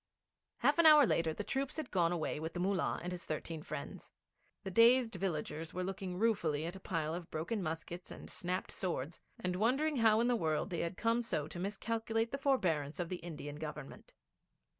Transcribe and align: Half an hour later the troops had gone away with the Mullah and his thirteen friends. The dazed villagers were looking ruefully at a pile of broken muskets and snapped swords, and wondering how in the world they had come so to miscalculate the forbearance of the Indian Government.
Half 0.57 0.79
an 0.79 0.87
hour 0.87 1.05
later 1.05 1.31
the 1.31 1.43
troops 1.43 1.77
had 1.77 1.91
gone 1.91 2.11
away 2.11 2.39
with 2.39 2.53
the 2.53 2.59
Mullah 2.59 2.99
and 3.03 3.11
his 3.11 3.23
thirteen 3.23 3.61
friends. 3.61 4.09
The 4.63 4.71
dazed 4.71 5.13
villagers 5.13 5.75
were 5.75 5.83
looking 5.83 6.17
ruefully 6.17 6.65
at 6.65 6.75
a 6.75 6.79
pile 6.79 7.13
of 7.13 7.29
broken 7.29 7.61
muskets 7.61 8.09
and 8.09 8.27
snapped 8.27 8.71
swords, 8.71 9.21
and 9.39 9.55
wondering 9.57 9.97
how 9.97 10.19
in 10.19 10.27
the 10.27 10.35
world 10.35 10.71
they 10.71 10.79
had 10.79 10.97
come 10.97 11.21
so 11.21 11.47
to 11.47 11.59
miscalculate 11.59 12.31
the 12.31 12.39
forbearance 12.39 12.99
of 12.99 13.09
the 13.09 13.17
Indian 13.17 13.57
Government. 13.57 14.15